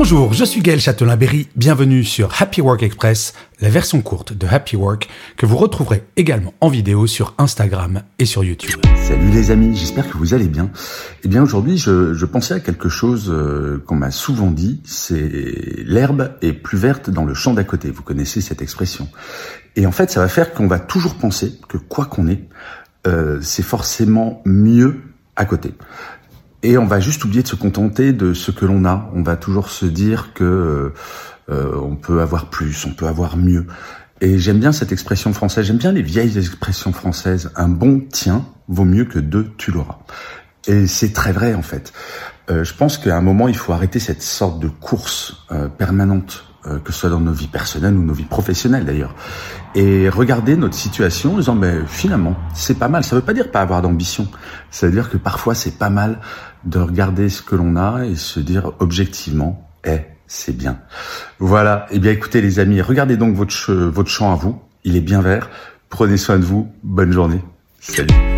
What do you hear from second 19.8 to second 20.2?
en fait ça